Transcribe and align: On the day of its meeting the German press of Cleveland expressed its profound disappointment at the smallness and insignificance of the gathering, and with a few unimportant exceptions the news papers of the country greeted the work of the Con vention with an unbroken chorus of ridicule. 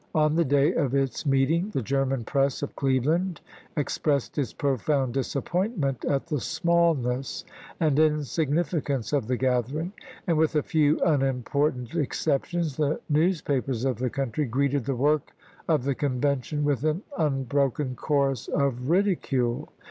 On 0.15 0.35
the 0.35 0.43
day 0.43 0.73
of 0.73 0.95
its 0.95 1.27
meeting 1.27 1.69
the 1.69 1.81
German 1.83 2.23
press 2.23 2.63
of 2.63 2.75
Cleveland 2.75 3.39
expressed 3.77 4.35
its 4.39 4.51
profound 4.51 5.13
disappointment 5.13 6.03
at 6.05 6.25
the 6.25 6.39
smallness 6.39 7.45
and 7.79 7.99
insignificance 7.99 9.13
of 9.13 9.27
the 9.27 9.37
gathering, 9.37 9.93
and 10.25 10.39
with 10.39 10.55
a 10.55 10.63
few 10.63 10.99
unimportant 11.05 11.93
exceptions 11.93 12.77
the 12.77 12.99
news 13.09 13.43
papers 13.43 13.85
of 13.85 13.99
the 13.99 14.09
country 14.09 14.45
greeted 14.45 14.85
the 14.85 14.95
work 14.95 15.35
of 15.67 15.83
the 15.83 15.93
Con 15.93 16.19
vention 16.19 16.63
with 16.63 16.83
an 16.83 17.03
unbroken 17.19 17.93
chorus 17.95 18.47
of 18.47 18.89
ridicule. 18.89 19.69